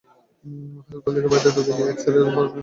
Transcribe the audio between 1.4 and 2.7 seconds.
রোগী নিয়ে গিয়ে এক্স-রে করানো খুবই জটিল কাজ।